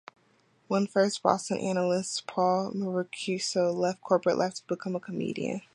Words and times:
One 0.67 0.87
First 0.87 1.21
Boston 1.21 1.59
analyst 1.59 2.25
Paul 2.25 2.71
Mecurio 2.73 3.71
left 3.71 4.01
corporate 4.01 4.39
life 4.39 4.55
to 4.55 4.65
become 4.67 4.95
a 4.95 4.99
comedian. 4.99 5.61